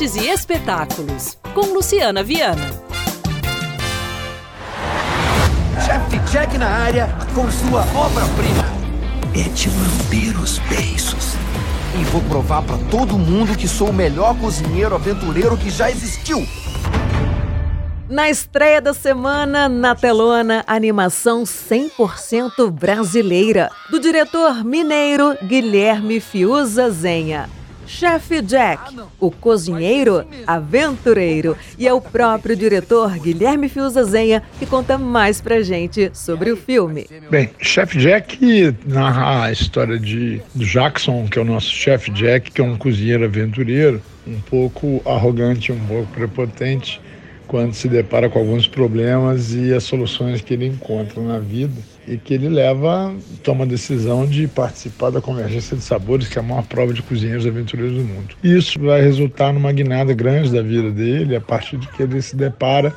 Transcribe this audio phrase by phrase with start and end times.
[0.00, 2.70] artes e espetáculos, com Luciana Viana.
[5.84, 8.64] Chef Jack na área com sua obra-prima.
[9.34, 11.34] É de lamber os beiços.
[12.00, 16.46] E vou provar para todo mundo que sou o melhor cozinheiro aventureiro que já existiu.
[18.08, 27.59] Na estreia da semana, na telona, animação 100% brasileira, do diretor mineiro Guilherme Fiuza Zenha.
[27.86, 31.56] Chefe Jack, o cozinheiro aventureiro.
[31.78, 36.56] E é o próprio diretor Guilherme Fiuza Zenha que conta mais pra gente sobre o
[36.56, 37.06] filme.
[37.30, 42.60] Bem, Chef Jack narra a história de Jackson, que é o nosso chefe Jack, que
[42.60, 47.00] é um cozinheiro aventureiro, um pouco arrogante, um pouco prepotente
[47.50, 51.74] quando se depara com alguns problemas e as soluções que ele encontra na vida
[52.06, 56.42] e que ele leva, toma a decisão de participar da Convergência de Sabores, que é
[56.42, 58.36] a maior prova de cozinheiros aventureiros do mundo.
[58.44, 62.36] Isso vai resultar numa guinada grande da vida dele, a partir de que ele se
[62.36, 62.94] depara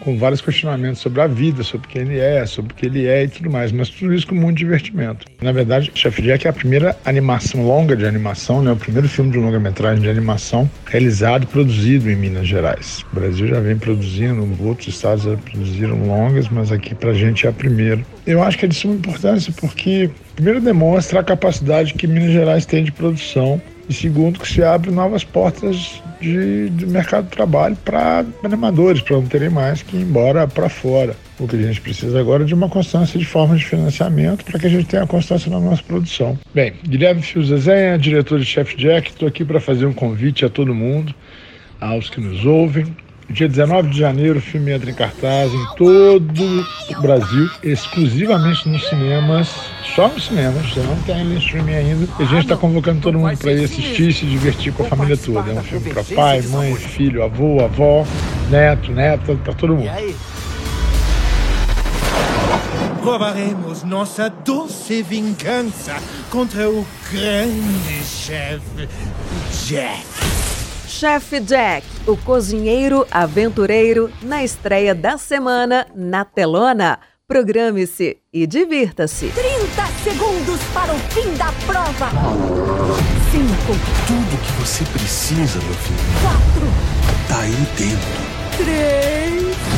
[0.00, 3.24] com vários questionamentos sobre a vida, sobre quem ele é, sobre o que ele é
[3.24, 5.26] e tudo mais, mas tudo isso com muito divertimento.
[5.40, 8.72] Na verdade, Chef Jack é a primeira animação longa de animação, né?
[8.72, 13.04] o primeiro filme de longa-metragem de animação realizado e produzido em Minas Gerais.
[13.12, 17.50] O Brasil já vem produzindo, outros estados já produziram longas, mas aqui pra gente é
[17.50, 18.00] a primeira.
[18.26, 22.66] Eu acho que é de suma importância porque, primeiro, demonstra a capacidade que Minas Gerais
[22.66, 27.76] tem de produção e segundo que se abre novas portas de, de mercado de trabalho
[27.84, 31.16] para animadores, para não terem mais que ir embora para fora.
[31.38, 34.58] O que a gente precisa agora é de uma constância de formas de financiamento para
[34.58, 36.38] que a gente tenha constância na nossa produção.
[36.54, 40.74] Bem, Guilherme Fiuzezenha, diretor de Chef Jack, estou aqui para fazer um convite a todo
[40.74, 41.14] mundo,
[41.80, 42.86] aos que nos ouvem,
[43.28, 48.88] Dia 19 de janeiro, o filme entra em cartaz em todo o Brasil, exclusivamente nos
[48.88, 49.52] cinemas,
[49.96, 52.08] só nos cinemas, você não tem em streaming ainda.
[52.20, 54.86] E a gente está convocando todo mundo para ir assistir e se divertir com a
[54.86, 55.50] família toda.
[55.50, 58.06] É um filme para pai, mãe, filho, avô, avó,
[58.48, 59.90] neto, neta, para todo mundo.
[63.02, 65.96] Provaremos nossa doce vingança
[66.30, 68.88] contra o grande chefe
[69.66, 70.45] Jack.
[70.86, 76.98] Chef Jack, o cozinheiro aventureiro, na estreia da semana na Telona.
[77.26, 79.28] Programe-se e divirta-se.
[79.28, 82.08] 30 segundos para o fim da prova.
[83.30, 83.46] 5.
[84.06, 85.98] Tudo que você precisa, meu filho.
[86.22, 87.28] 4.
[87.28, 88.64] Tá aí dentro.
[88.64, 89.75] 3.